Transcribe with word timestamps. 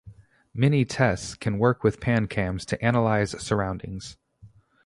Mini-Tes 0.51 1.35
can 1.35 1.59
work 1.59 1.83
with 1.83 1.99
Pancams 1.99 2.65
to 2.65 2.83
analyze 2.83 3.39
surroundings. 3.39 4.17